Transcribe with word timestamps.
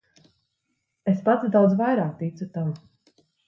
Es 1.13 1.21
pats 1.29 1.53
daudz 1.57 1.77
vairāk 1.85 2.19
ticu 2.25 2.51
tam. 2.59 2.77